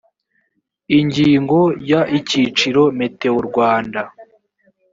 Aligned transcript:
ingingo 0.99 1.59
ya 1.91 2.01
icyiciro 2.19 2.83
metewo 2.99 3.39
rwanda 3.49 4.01